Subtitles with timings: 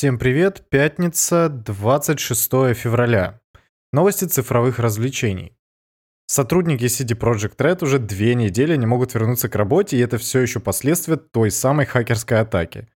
[0.00, 3.38] Всем привет, пятница, 26 февраля.
[3.92, 5.58] Новости цифровых развлечений.
[6.26, 10.40] Сотрудники CD Projekt Red уже две недели не могут вернуться к работе, и это все
[10.40, 12.88] еще последствия той самой хакерской атаки.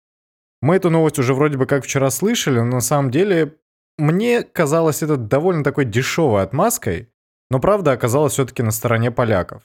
[0.62, 3.58] Мы эту новость уже вроде бы как вчера слышали, но на самом деле
[3.98, 7.10] мне казалось это довольно такой дешевой отмазкой,
[7.50, 9.64] но правда оказалась все-таки на стороне поляков.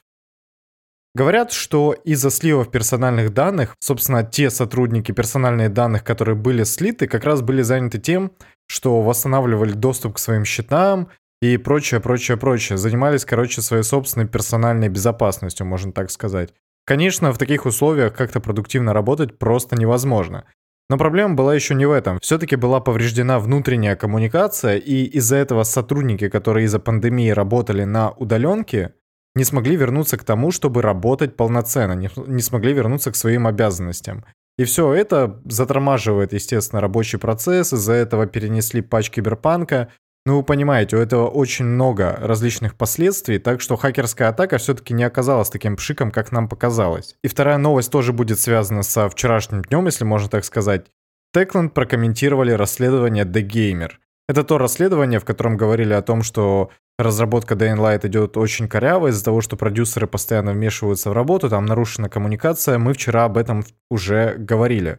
[1.14, 7.24] Говорят, что из-за сливов персональных данных, собственно, те сотрудники персональных данных, которые были слиты, как
[7.24, 8.32] раз были заняты тем,
[8.68, 11.08] что восстанавливали доступ к своим счетам
[11.40, 12.78] и прочее, прочее, прочее.
[12.78, 16.52] Занимались, короче, своей собственной персональной безопасностью, можно так сказать.
[16.84, 20.44] Конечно, в таких условиях как-то продуктивно работать просто невозможно.
[20.90, 22.18] Но проблема была еще не в этом.
[22.20, 28.94] Все-таки была повреждена внутренняя коммуникация, и из-за этого сотрудники, которые из-за пандемии работали на удаленке,
[29.38, 34.24] не смогли вернуться к тому, чтобы работать полноценно, не, не смогли вернуться к своим обязанностям.
[34.58, 39.88] И все это затормаживает, естественно, рабочий процесс, из-за этого перенесли патч киберпанка.
[40.26, 45.04] Ну, вы понимаете, у этого очень много различных последствий, так что хакерская атака все-таки не
[45.04, 47.14] оказалась таким пшиком, как нам показалось.
[47.22, 50.86] И вторая новость тоже будет связана со вчерашним днем, если можно так сказать.
[51.34, 53.92] Techland прокомментировали расследование The Gamer.
[54.28, 59.08] Это то расследование, в котором говорили о том, что разработка Dying Light идет очень коряво
[59.08, 62.78] из-за того, что продюсеры постоянно вмешиваются в работу, там нарушена коммуникация.
[62.78, 64.98] Мы вчера об этом уже говорили.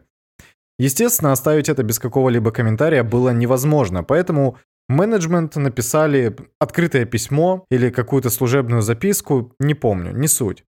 [0.78, 4.56] Естественно, оставить это без какого-либо комментария было невозможно, поэтому
[4.88, 10.64] менеджмент написали открытое письмо или какую-то служебную записку, не помню, не суть.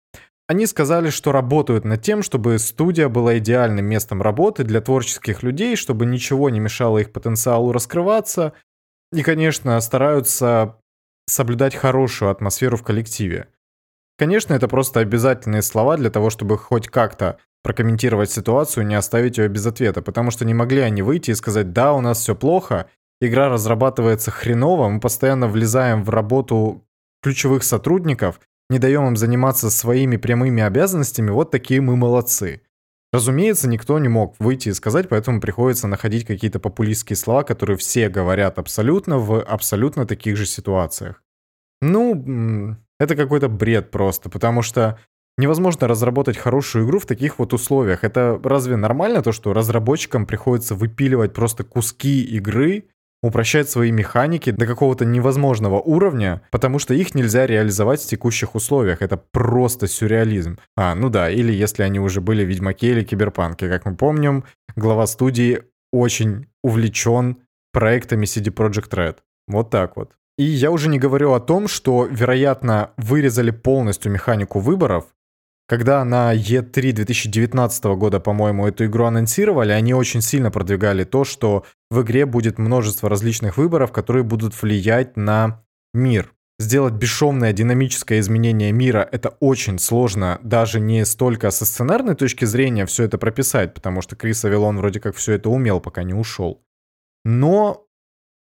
[0.49, 5.77] Они сказали, что работают над тем, чтобы студия была идеальным местом работы для творческих людей,
[5.77, 8.51] чтобы ничего не мешало их потенциалу раскрываться.
[9.13, 10.80] И, конечно, стараются
[11.31, 13.47] соблюдать хорошую атмосферу в коллективе.
[14.17, 19.47] Конечно, это просто обязательные слова для того, чтобы хоть как-то прокомментировать ситуацию, не оставить ее
[19.47, 22.89] без ответа, потому что не могли они выйти и сказать, да, у нас все плохо,
[23.19, 26.83] игра разрабатывается хреново, мы постоянно влезаем в работу
[27.21, 28.39] ключевых сотрудников,
[28.69, 32.61] не даем им заниматься своими прямыми обязанностями, вот такие мы молодцы.
[33.13, 38.07] Разумеется, никто не мог выйти и сказать, поэтому приходится находить какие-то популистские слова, которые все
[38.07, 41.21] говорят абсолютно в абсолютно таких же ситуациях.
[41.81, 44.97] Ну, это какой-то бред просто, потому что
[45.37, 48.03] невозможно разработать хорошую игру в таких вот условиях.
[48.05, 52.85] Это разве нормально то, что разработчикам приходится выпиливать просто куски игры
[53.23, 59.01] упрощать свои механики до какого-то невозможного уровня, потому что их нельзя реализовать в текущих условиях.
[59.01, 60.57] Это просто сюрреализм.
[60.75, 63.69] А, ну да, или если они уже были в Ведьмаке или Киберпанке.
[63.69, 64.43] Как мы помним,
[64.75, 67.37] глава студии очень увлечен
[67.71, 69.17] проектами CD Projekt Red.
[69.47, 70.13] Вот так вот.
[70.37, 75.05] И я уже не говорю о том, что, вероятно, вырезали полностью механику выборов,
[75.71, 81.63] когда на E3 2019 года, по-моему, эту игру анонсировали, они очень сильно продвигали то, что
[81.89, 86.33] в игре будет множество различных выборов, которые будут влиять на мир.
[86.59, 92.85] Сделать бесшовное динамическое изменение мира— это очень сложно, даже не столько со сценарной точки зрения
[92.85, 96.61] все это прописать, потому что Крис Авилон вроде как все это умел, пока не ушел.
[97.23, 97.85] Но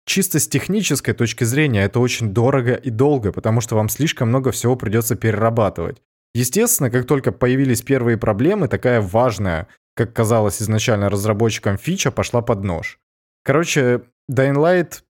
[0.05, 4.51] чисто с технической точки зрения это очень дорого и долго, потому что вам слишком много
[4.51, 6.03] всего придется перерабатывать.
[6.35, 12.61] Естественно, как только появились первые проблемы, такая важная, как казалось изначально разработчикам фича, пошла под
[12.61, 12.99] нож.
[13.45, 15.03] Короче, Dying Light,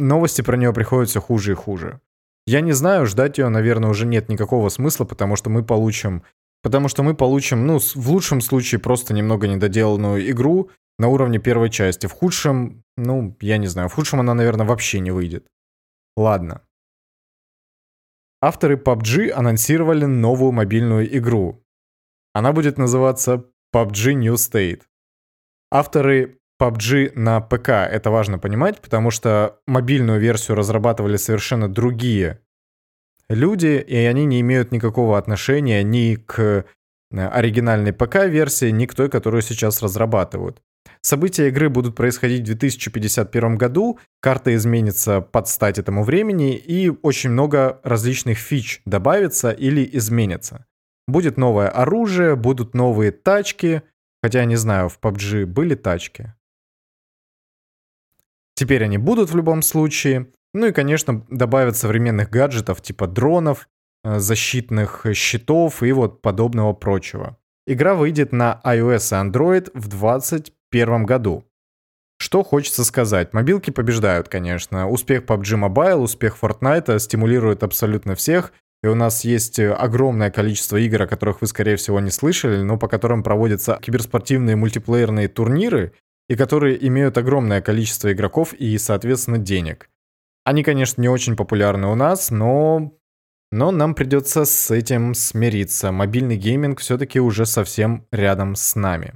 [0.00, 2.00] новости про нее приходят все хуже и хуже.
[2.48, 6.24] Я не знаю, ждать ее, наверное, уже нет никакого смысла, потому что мы получим...
[6.64, 11.70] Потому что мы получим, ну, в лучшем случае просто немного недоделанную игру на уровне первой
[11.70, 12.06] части.
[12.06, 15.46] В худшем, ну, я не знаю, в худшем она, наверное, вообще не выйдет.
[16.16, 16.62] Ладно.
[18.44, 21.64] Авторы PUBG анонсировали новую мобильную игру.
[22.32, 24.82] Она будет называться PUBG New State.
[25.70, 32.40] Авторы PUBG на ПК, это важно понимать, потому что мобильную версию разрабатывали совершенно другие
[33.28, 36.64] люди, и они не имеют никакого отношения ни к э,
[37.12, 40.60] оригинальной ПК-версии, ни к той, которую сейчас разрабатывают.
[41.02, 47.30] События игры будут происходить в 2051 году, карта изменится под стать этому времени, и очень
[47.30, 50.66] много различных фич добавится или изменится.
[51.08, 53.82] Будет новое оружие, будут новые тачки,
[54.22, 56.34] хотя я не знаю, в PUBG были тачки.
[58.54, 60.28] Теперь они будут в любом случае.
[60.54, 63.68] Ну и, конечно, добавят современных гаджетов типа дронов,
[64.04, 67.38] э, защитных щитов и вот подобного прочего.
[67.66, 71.44] Игра выйдет на iOS и Android в 20 2021 году.
[72.18, 73.32] Что хочется сказать?
[73.32, 74.88] Мобилки побеждают, конечно.
[74.88, 78.52] Успех PUBG Mobile, успех Fortnite стимулирует абсолютно всех.
[78.82, 82.78] И у нас есть огромное количество игр, о которых вы, скорее всего, не слышали, но
[82.78, 85.92] по которым проводятся киберспортивные мультиплеерные турниры.
[86.28, 89.90] и которые имеют огромное количество игроков и, соответственно, денег.
[90.44, 92.92] Они, конечно, не очень популярны у нас, но
[93.50, 95.92] но нам придется с этим смириться.
[95.92, 99.14] Мобильный гейминг все-таки уже совсем рядом с нами.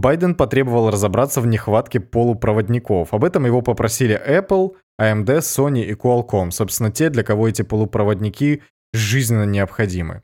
[0.00, 3.12] Байден потребовал разобраться в нехватке полупроводников.
[3.12, 6.50] Об этом его попросили Apple, AMD, Sony и Qualcomm.
[6.50, 8.62] Собственно, те, для кого эти полупроводники
[8.92, 10.22] жизненно необходимы.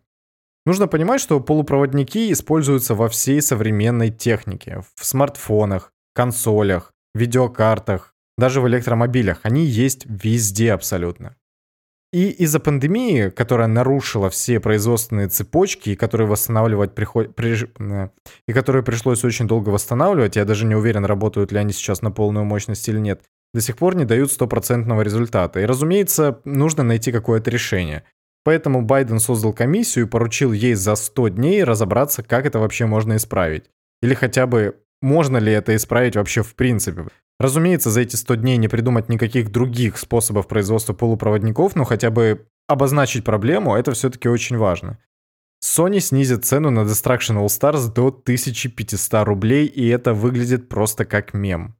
[0.64, 4.82] Нужно понимать, что полупроводники используются во всей современной технике.
[4.96, 9.40] В смартфонах, консолях, видеокартах, даже в электромобилях.
[9.44, 11.37] Они есть везде абсолютно.
[12.16, 17.36] И из-за пандемии, которая нарушила все производственные цепочки, и которые восстанавливать приход...
[17.36, 17.68] при...
[17.78, 18.08] Э,
[18.48, 22.10] и которые пришлось очень долго восстанавливать, я даже не уверен, работают ли они сейчас на
[22.10, 23.20] полную мощность или нет,
[23.52, 25.60] до сих пор не дают стопроцентного результата.
[25.60, 28.04] И, разумеется, нужно найти какое-то решение.
[28.44, 33.16] Поэтому Байден создал комиссию и поручил ей за 100 дней разобраться, как это вообще можно
[33.16, 33.64] исправить.
[34.00, 37.06] Или хотя бы можно ли это исправить вообще в принципе.
[37.38, 42.46] Разумеется, за эти 100 дней не придумать никаких других способов производства полупроводников, но хотя бы
[42.66, 44.98] обозначить проблему, это все-таки очень важно.
[45.62, 51.34] Sony снизит цену на Destruction All Stars до 1500 рублей, и это выглядит просто как
[51.34, 51.76] мем.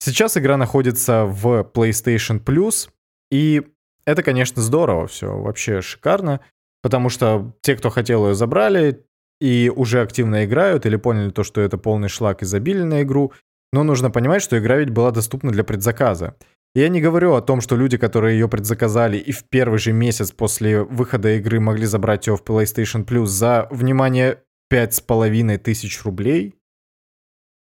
[0.00, 2.88] Сейчас игра находится в PlayStation Plus,
[3.30, 3.62] и
[4.04, 6.40] это, конечно, здорово, все вообще шикарно,
[6.82, 9.04] потому что те, кто хотел ее, забрали,
[9.40, 13.32] и уже активно играют или поняли то, что это полный шлак изобилия на игру,
[13.72, 16.36] но нужно понимать, что игра ведь была доступна для предзаказа.
[16.74, 20.32] Я не говорю о том, что люди, которые ее предзаказали и в первый же месяц
[20.32, 26.02] после выхода игры могли забрать ее в PlayStation Plus за, внимание, пять с половиной тысяч
[26.04, 26.56] рублей.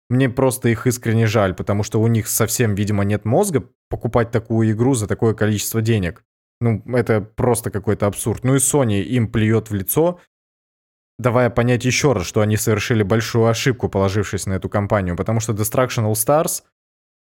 [0.10, 4.72] Мне просто их искренне жаль, потому что у них совсем, видимо, нет мозга покупать такую
[4.72, 6.24] игру за такое количество денег.
[6.62, 8.44] Ну, это просто какой-то абсурд.
[8.44, 10.20] Ну и Sony им плюет в лицо,
[11.20, 15.54] давая понять еще раз, что они совершили большую ошибку, положившись на эту компанию, потому что
[15.54, 16.64] Destruction All Stars,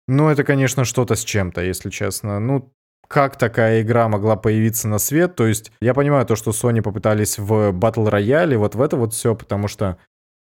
[0.09, 2.41] ну, это, конечно, что-то с чем-то, если честно.
[2.41, 2.73] Ну,
[3.07, 5.37] как такая игра могла появиться на свет?
[5.37, 9.13] То есть, я понимаю то, что Sony попытались в Battle Royale, вот в это вот
[9.13, 9.99] все, потому что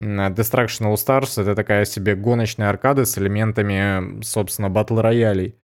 [0.03, 5.55] Destruction All Stars это такая себе гоночная аркада с элементами, собственно, Battle Royale.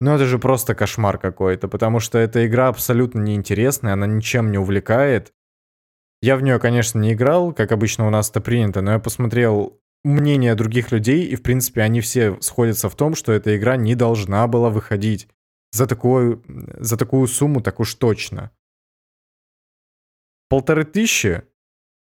[0.00, 4.58] Но это же просто кошмар какой-то, потому что эта игра абсолютно неинтересная, она ничем не
[4.58, 5.32] увлекает.
[6.20, 9.80] Я в нее, конечно, не играл, как обычно у нас это принято, но я посмотрел
[10.04, 13.94] мнение других людей, и, в принципе, они все сходятся в том, что эта игра не
[13.94, 15.28] должна была выходить
[15.72, 16.42] за такую,
[16.78, 18.50] за такую сумму так уж точно.
[20.48, 21.42] Полторы тысячи?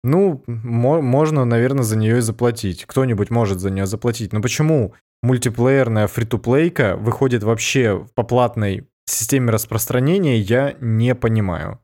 [0.05, 2.85] Ну, мо- можно, наверное, за нее и заплатить.
[2.87, 4.33] Кто-нибудь может за нее заплатить.
[4.33, 11.81] Но почему мультиплеерная фри-то-плейка выходит вообще по платной системе распространения, я не понимаю.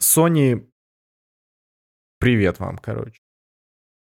[0.00, 0.67] Sony
[2.20, 3.20] Привет вам, короче.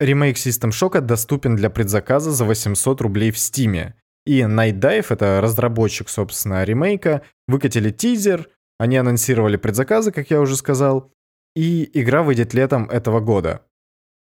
[0.00, 3.92] Ремейк System Shock доступен для предзаказа за 800 рублей в Steam.
[4.26, 10.56] И Night Dive, это разработчик, собственно, ремейка, выкатили тизер, они анонсировали предзаказы, как я уже
[10.56, 11.12] сказал,
[11.54, 13.62] и игра выйдет летом этого года.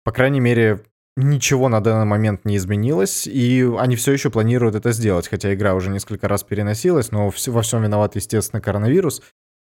[0.04, 0.84] По крайней мере,
[1.16, 5.74] ничего на данный момент не изменилось, и они все еще планируют это сделать, хотя игра
[5.74, 9.22] уже несколько раз переносилась, но во всем виноват, естественно, коронавирус,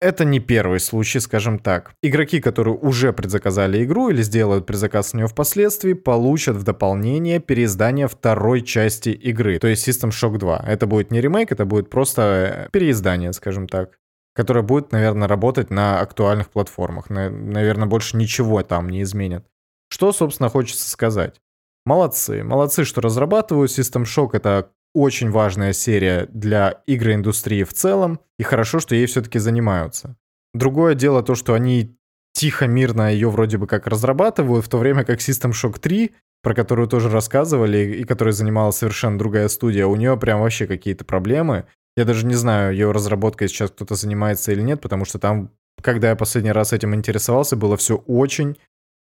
[0.00, 1.94] это не первый случай, скажем так.
[2.02, 8.08] Игроки, которые уже предзаказали игру или сделают предзаказ с нее впоследствии, получат в дополнение переиздание
[8.08, 10.64] второй части игры, то есть System Shock 2.
[10.66, 13.98] Это будет не ремейк, это будет просто э, переиздание, скажем так
[14.34, 17.08] которое будет, наверное, работать на актуальных платформах.
[17.08, 19.46] Наверное, больше ничего там не изменят.
[19.88, 21.40] Что, собственно, хочется сказать?
[21.86, 22.42] Молодцы.
[22.42, 23.70] Молодцы, что разрабатывают.
[23.70, 29.38] System Shock— это очень важная серия для игроиндустрии в целом, и хорошо, что ей все-таки
[29.38, 30.16] занимаются.
[30.54, 31.96] Другое дело то, что они
[32.32, 36.54] тихо, мирно ее вроде бы как разрабатывают, в то время как System Shock 3, про
[36.54, 41.66] которую тоже рассказывали, и которой занималась совершенно другая студия, у нее прям вообще какие-то проблемы.
[41.96, 46.10] Я даже не знаю, ее разработкой сейчас кто-то занимается или нет, потому что там, когда
[46.10, 48.58] я последний раз этим интересовался, было все очень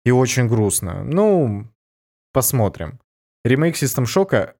[0.03, 1.03] и очень грустно.
[1.03, 1.67] Ну,
[2.33, 2.99] посмотрим.
[3.43, 4.53] Ремейк System Shock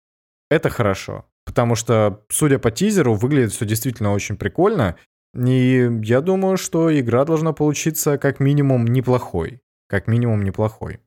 [0.51, 1.25] это хорошо.
[1.46, 4.98] Потому что, судя по тизеру, выглядит все действительно очень прикольно.
[5.34, 9.62] И я думаю, что игра должна получиться как минимум неплохой.
[9.88, 11.00] Как минимум неплохой.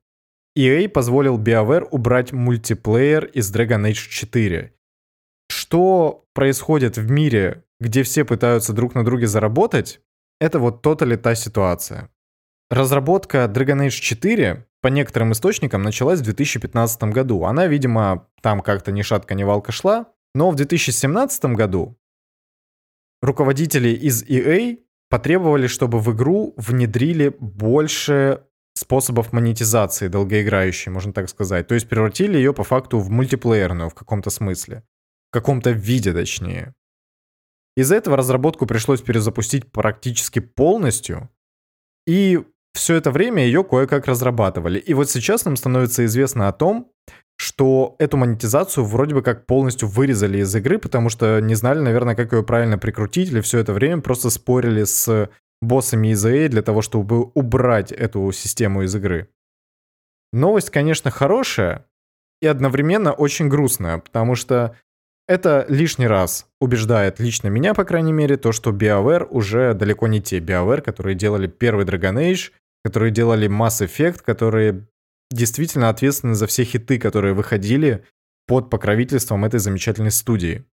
[0.57, 4.73] EA позволил BioWare убрать мультиплеер из Dragon Age 4.
[5.51, 10.01] Что происходит в мире, где все пытаются друг на друге заработать,
[10.41, 12.09] это вот тотали та ситуация.
[12.71, 17.45] Разработка Dragon Age 4 по некоторым источникам началась в 2015 году.
[17.45, 20.13] Она, видимо, там как-то ни шатка, ни валка шла.
[20.35, 21.97] Но в 2017 году
[23.23, 24.79] руководители из EA
[25.09, 28.45] потребовали, чтобы в игру внедрили больше
[28.75, 31.69] способов монетизации долгоиграющей, можно так сказать.
[31.69, 34.83] То есть превратили ее по факту в мультиплеерную в каком-то смысле.
[35.31, 36.75] В каком-то виде, точнее.
[37.77, 41.31] Из-за этого разработку пришлось перезапустить практически полностью.
[42.07, 42.45] И
[42.75, 44.79] все это время ее кое-как разрабатывали.
[44.79, 46.91] И вот сейчас нам становится известно о том,
[47.37, 52.15] что эту монетизацию вроде бы как полностью вырезали из игры, потому что не знали, наверное,
[52.15, 56.63] как ее правильно прикрутить, или все это время просто спорили с боссами из EA для
[56.63, 59.29] того, чтобы убрать эту систему из игры.
[60.33, 61.87] Новость, конечно, хорошая
[62.43, 64.77] и одновременно очень грустная, потому что
[65.27, 70.21] это лишний раз убеждает лично меня, по крайней мере, то, что BioWare уже далеко не
[70.21, 72.51] те BioWare, которые делали первый Dragon Age,
[72.85, 74.87] которые делали Mass Effect, которые
[75.31, 78.05] действительно ответственны за все хиты, которые выходили
[78.47, 80.65] под покровительством этой замечательной студии.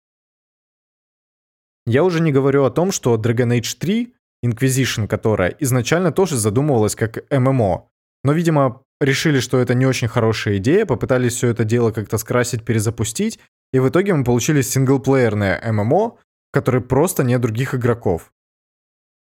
[1.86, 4.14] Я уже не говорю о том, что Dragon Age 3,
[4.44, 7.88] Inquisition которая, изначально тоже задумывалась как ММО,
[8.24, 12.64] но, видимо, решили, что это не очень хорошая идея, попытались все это дело как-то скрасить,
[12.64, 13.38] перезапустить,
[13.72, 18.32] и в итоге мы получили синглплеерное ММО, в которой просто нет других игроков.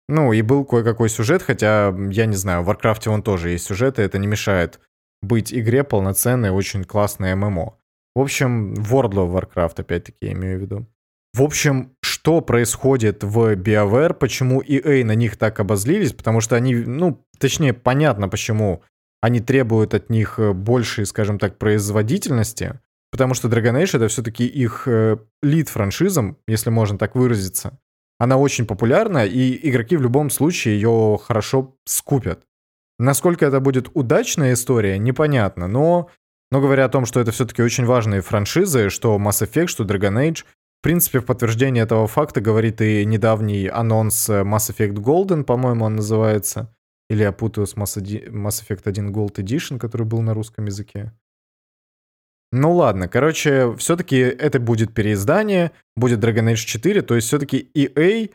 [0.09, 3.99] Ну, и был кое-какой сюжет, хотя, я не знаю, в Warcraft он тоже есть сюжет,
[3.99, 4.81] и это не мешает
[5.23, 7.77] быть игре полноценной, очень классной ММО.
[8.15, 10.87] В общем, World of Warcraft, опять-таки, я имею в виду.
[11.35, 16.75] В общем, что происходит в BioWare, почему EA на них так обозлились, потому что они,
[16.75, 18.83] ну, точнее, понятно, почему
[19.23, 22.81] они требуют от них большей, скажем так, производительности,
[23.11, 27.79] потому что Dragon Age это все-таки их э, лид франшизом, если можно так выразиться.
[28.23, 32.45] Она очень популярна, и игроки в любом случае ее хорошо скупят.
[33.01, 36.09] Насколько это будет удачная история, непонятно, но,
[36.53, 40.15] но говоря о том, что это все-таки очень важные франшизы, что Mass Effect, что Dragon
[40.25, 45.87] Age, в принципе, в подтверждение этого факта говорит и недавний анонс Mass Effect Golden, по-моему,
[45.87, 46.73] он называется.
[47.11, 51.13] Или я путаю с Mass, Effect 1 Gold Edition, который был на русском языке.
[52.53, 58.31] Ну ладно, короче, все-таки это будет переиздание, будет Dragon Age 4, то есть все-таки EA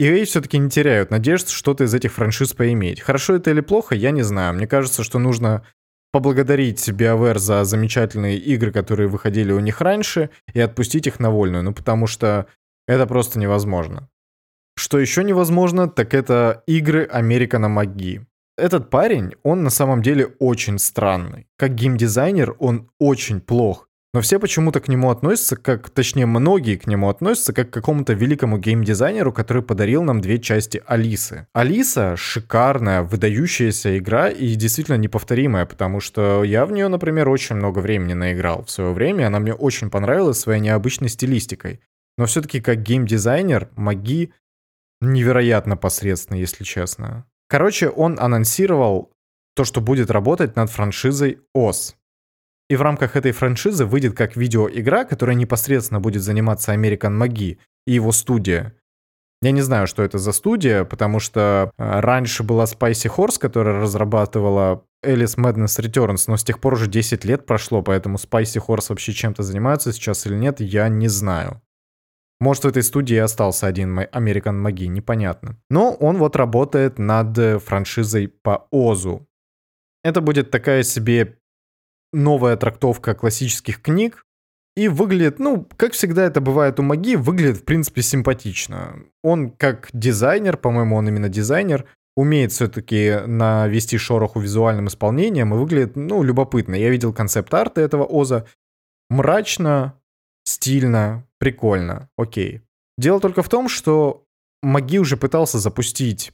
[0.00, 3.00] EA все-таки не теряют надежд что-то из этих франшиз поиметь.
[3.00, 4.54] Хорошо это или плохо, я не знаю.
[4.54, 5.64] Мне кажется, что нужно
[6.12, 11.64] поблагодарить BioWare за замечательные игры, которые выходили у них раньше, и отпустить их на вольную,
[11.64, 12.46] ну потому что
[12.86, 14.08] это просто невозможно.
[14.76, 18.26] Что еще невозможно, так это игры Американа Маги.
[18.56, 21.46] Этот парень, он на самом деле очень странный.
[21.56, 23.88] Как геймдизайнер он очень плох.
[24.14, 28.12] Но все почему-то к нему относятся, как, точнее, многие к нему относятся, как к какому-то
[28.12, 31.48] великому геймдизайнеру, который подарил нам две части Алисы.
[31.52, 37.80] Алиса шикарная, выдающаяся игра и действительно неповторимая, потому что я в нее, например, очень много
[37.80, 41.80] времени наиграл в свое время, она мне очень понравилась своей необычной стилистикой.
[42.16, 44.32] Но все-таки как геймдизайнер Маги
[45.00, 47.26] невероятно посредственно, если честно.
[47.48, 49.12] Короче, он анонсировал
[49.54, 51.96] то, что будет работать над франшизой ОС.
[52.68, 57.92] И в рамках этой франшизы выйдет как видеоигра, которая непосредственно будет заниматься American Маги и
[57.92, 58.74] его студия.
[59.42, 63.78] Я не знаю, что это за студия, потому что э, раньше была Spicy Horse, которая
[63.78, 68.86] разрабатывала Alice Madness Returns, но с тех пор уже 10 лет прошло, поэтому Spicy Horse
[68.88, 71.60] вообще чем-то занимается сейчас или нет, я не знаю.
[72.40, 75.56] Может, в этой студии остался один American Маги, непонятно.
[75.70, 79.26] Но он вот работает над э, франшизой по Озу.
[80.02, 81.38] Это будет такая себе
[82.12, 84.24] новая трактовка классических книг.
[84.76, 88.96] И выглядит, ну, как всегда это бывает у Маги, выглядит, в принципе, симпатично.
[89.22, 91.86] Он как дизайнер, по-моему, он именно дизайнер,
[92.16, 96.74] умеет все-таки навести шороху визуальным исполнением и выглядит, ну, любопытно.
[96.74, 98.46] Я видел концепт-арты этого Оза.
[99.10, 99.94] Мрачно,
[100.44, 102.62] стильно, прикольно, окей.
[102.96, 104.24] Дело только в том, что
[104.62, 106.32] Маги уже пытался запустить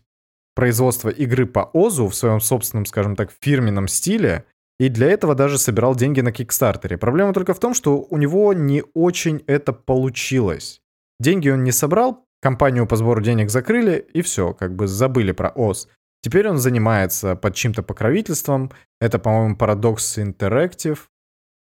[0.55, 4.45] производство игры по Озу в своем собственном, скажем так, фирменном стиле,
[4.79, 6.97] и для этого даже собирал деньги на Кикстартере.
[6.97, 10.81] Проблема только в том, что у него не очень это получилось.
[11.19, 15.51] Деньги он не собрал, компанию по сбору денег закрыли, и все, как бы забыли про
[15.51, 15.89] ОС.
[16.23, 18.71] Теперь он занимается под чьим-то покровительством.
[19.01, 20.99] Это, по-моему, Paradox Interactive.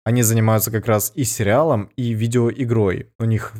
[0.07, 3.11] Они занимаются как раз и сериалом, и видеоигрой.
[3.19, 3.51] У них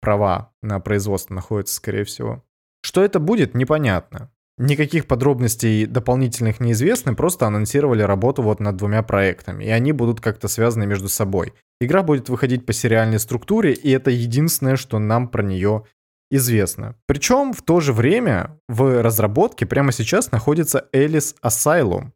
[0.00, 2.44] права на производство находятся, скорее всего.
[2.82, 4.30] Что это будет, непонятно.
[4.58, 10.46] Никаких подробностей дополнительных неизвестны, просто анонсировали работу вот над двумя проектами, и они будут как-то
[10.48, 11.54] связаны между собой.
[11.80, 15.84] Игра будет выходить по сериальной структуре, и это единственное, что нам про нее
[16.30, 16.96] известно.
[17.06, 22.12] Причем в то же время в разработке прямо сейчас находится Alice Asylum.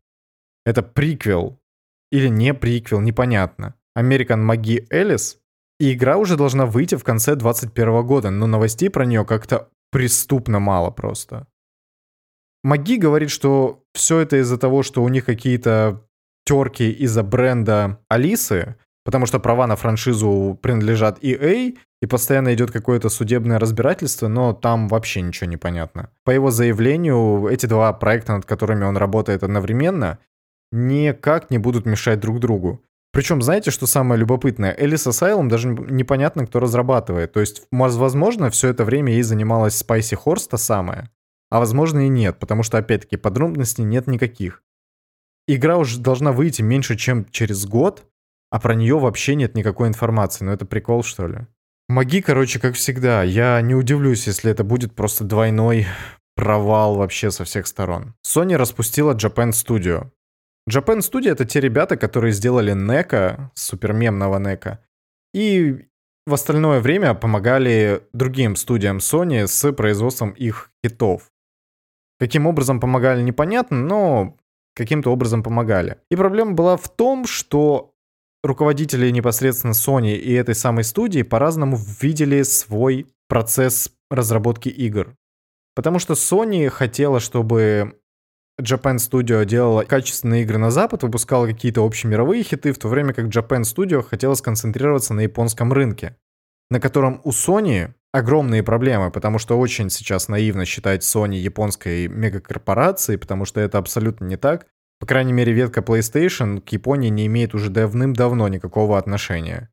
[0.66, 1.59] Это приквел
[2.10, 3.74] или не приквел, непонятно.
[3.96, 5.36] American Маги Alice.
[5.78, 10.60] И игра уже должна выйти в конце 2021 года, но новостей про нее как-то преступно
[10.60, 11.46] мало просто.
[12.62, 16.04] Маги говорит, что все это из-за того, что у них какие-то
[16.44, 23.10] терки из-за бренда Алисы, потому что права на франшизу принадлежат EA, и постоянно идет какое-то
[23.10, 26.10] судебное разбирательство, но там вообще ничего не понятно.
[26.24, 30.18] По его заявлению, эти два проекта, над которыми он работает одновременно,
[30.72, 32.82] никак не будут мешать друг другу.
[33.12, 34.74] Причем, знаете, что самое любопытное?
[34.78, 37.32] Элис Asylum даже непонятно, кто разрабатывает.
[37.32, 41.10] То есть, возможно, все это время ей занималась Spicy Horse та самая,
[41.50, 44.62] а возможно и нет, потому что, опять-таки, подробностей нет никаких.
[45.48, 48.04] Игра уже должна выйти меньше, чем через год,
[48.50, 50.44] а про нее вообще нет никакой информации.
[50.44, 51.38] Ну это прикол, что ли?
[51.88, 53.24] Маги, короче, как всегда.
[53.24, 55.86] Я не удивлюсь, если это будет просто двойной
[56.36, 58.14] провал вообще со всех сторон.
[58.24, 60.10] Sony распустила Japan Studio.
[60.68, 64.84] Japan Studio— это те ребята, которые сделали Нека, супермемного Нека,
[65.32, 65.86] и
[66.26, 71.30] в остальное время помогали другим студиям Sony с производством их хитов.
[72.18, 74.36] Каким образом помогали, непонятно, но
[74.74, 75.98] каким-то образом помогали.
[76.10, 77.94] И проблема была в том, что
[78.42, 85.16] руководители непосредственно Sony и этой самой студии по-разному видели свой процесс разработки игр.
[85.74, 87.99] Потому что Sony хотела, чтобы
[88.60, 93.26] Japan Studio делала качественные игры на Запад, выпускала какие-то общемировые хиты, в то время как
[93.26, 96.16] Japan Studio хотела сконцентрироваться на японском рынке,
[96.70, 103.18] на котором у Sony огромные проблемы, потому что очень сейчас наивно считать Sony японской мегакорпорацией,
[103.18, 104.66] потому что это абсолютно не так.
[104.98, 109.70] По крайней мере, ветка PlayStation к Японии не имеет уже давным-давно никакого отношения.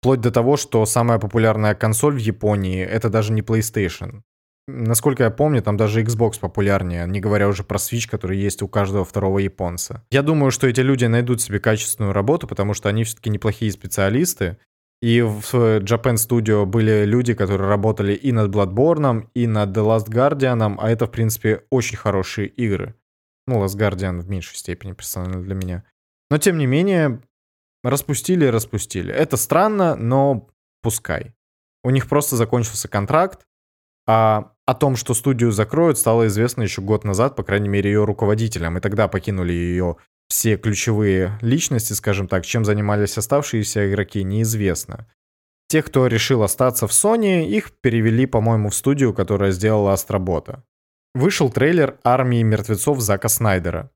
[0.00, 4.22] Вплоть до того, что самая популярная консоль в Японии это даже не PlayStation.
[4.68, 8.68] Насколько я помню, там даже Xbox популярнее, не говоря уже про Switch, который есть у
[8.68, 10.04] каждого второго японца.
[10.10, 14.58] Я думаю, что эти люди найдут себе качественную работу, потому что они все-таки неплохие специалисты.
[15.00, 20.08] И в Japan Studio были люди, которые работали и над Bloodborne, и над The Last
[20.08, 22.96] Guardian, а это, в принципе, очень хорошие игры.
[23.46, 25.84] Ну, Last Guardian в меньшей степени персонально для меня.
[26.30, 27.20] Но, тем не менее,
[27.84, 29.12] распустили распустили.
[29.12, 30.48] Это странно, но
[30.82, 31.34] пускай.
[31.84, 33.46] У них просто закончился контракт,
[34.08, 38.04] а о том, что студию закроют, стало известно еще год назад, по крайней мере, ее
[38.04, 38.76] руководителям.
[38.76, 39.96] И тогда покинули ее
[40.28, 42.44] все ключевые личности, скажем так.
[42.44, 45.06] Чем занимались оставшиеся игроки, неизвестно.
[45.68, 50.64] Тех, кто решил остаться в Sony, их перевели, по-моему, в студию, которая сделала Астробота.
[51.14, 53.90] Вышел трейлер «Армии мертвецов» Зака Снайдера.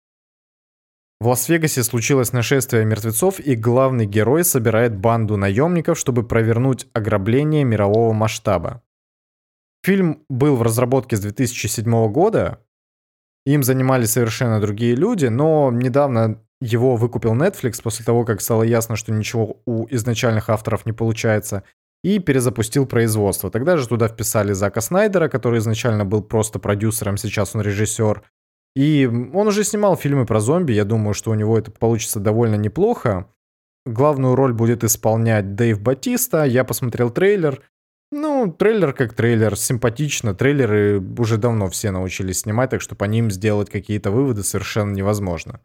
[1.20, 8.12] В Лас-Вегасе случилось нашествие мертвецов, и главный герой собирает банду наемников, чтобы провернуть ограбление мирового
[8.14, 8.82] масштаба.
[9.82, 12.60] Фильм был в разработке с 2007 года.
[13.46, 18.96] Им занимались совершенно другие люди, но недавно его выкупил Netflix после того, как стало ясно,
[18.96, 21.64] что ничего у изначальных авторов не получается,
[22.04, 23.50] и перезапустил производство.
[23.50, 28.22] Тогда же туда вписали Зака Снайдера, который изначально был просто продюсером, сейчас он режиссер.
[28.76, 32.54] И он уже снимал фильмы про зомби, я думаю, что у него это получится довольно
[32.54, 33.26] неплохо.
[33.86, 37.62] Главную роль будет исполнять Дэйв Батиста, я посмотрел трейлер,
[38.12, 40.34] ну, трейлер как трейлер, симпатично.
[40.34, 45.60] Трейлеры уже давно все научились снимать, так что по ним сделать какие-то выводы совершенно невозможно.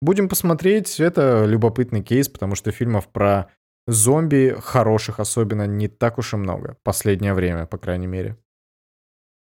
[0.00, 3.48] Будем посмотреть, это любопытный кейс, потому что фильмов про
[3.88, 6.76] зомби, хороших особенно, не так уж и много.
[6.84, 8.36] Последнее время, по крайней мере.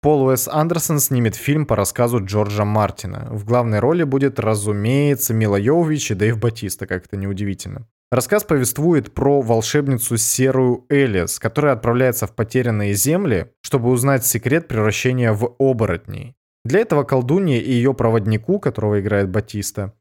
[0.01, 3.27] Пол Уэс Андерсон снимет фильм по рассказу Джорджа Мартина.
[3.31, 7.85] В главной роли будет, разумеется, Мила Йовович и Дэйв Батиста, как это неудивительно.
[8.11, 15.31] Рассказ повествует про волшебницу Серую Элис, которая отправляется в потерянные земли, чтобы узнать секрет превращения
[15.31, 16.35] в оборотней.
[16.65, 19.93] Для этого колдунье и ее проводнику, которого играет Батиста,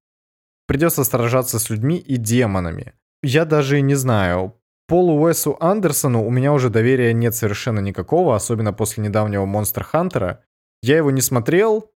[0.67, 2.95] придется сражаться с людьми и демонами.
[3.23, 8.73] Я даже не знаю, Полу Уэсу Андерсону у меня уже доверия нет совершенно никакого, особенно
[8.73, 10.43] после недавнего Монстр Хантера.
[10.83, 11.93] Я его не смотрел,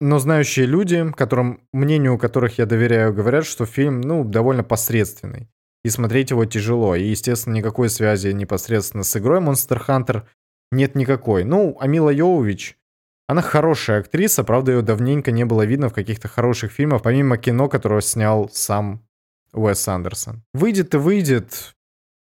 [0.00, 5.48] но знающие люди, которым, мнению которых я доверяю, говорят, что фильм, ну, довольно посредственный.
[5.84, 6.94] И смотреть его тяжело.
[6.94, 10.22] И, естественно, никакой связи непосредственно с игрой Monster Hunter
[10.70, 11.44] нет никакой.
[11.44, 12.76] Ну, Амила Йовович,
[13.26, 17.68] она хорошая актриса, правда, ее давненько не было видно в каких-то хороших фильмах, помимо кино,
[17.68, 19.04] которое снял сам
[19.52, 20.42] Уэс Андерсон.
[20.54, 21.74] Выйдет и выйдет,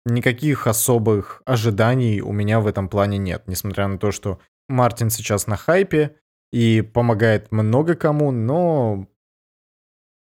[0.07, 5.47] никаких особых ожиданий у меня в этом плане нет, несмотря на то, что Мартин сейчас
[5.47, 6.17] на хайпе,
[6.55, 9.09] и помогает много кому, но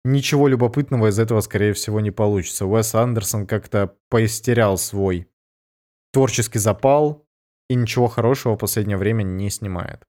[0.03, 2.67] ничего любопытного из этого, скорее всего, не получится.
[2.67, 5.27] Уэс Андерсон как-то поистерял свой
[6.13, 7.25] творческий запал
[7.67, 10.03] и ничего хорошего в последнее время не снимает.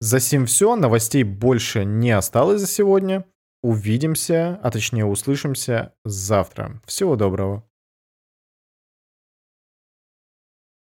[0.00, 3.24] За сим все, новостей больше не осталось за сегодня.
[3.62, 6.82] Увидимся, а точнее услышимся завтра.
[6.84, 7.64] Всего доброго.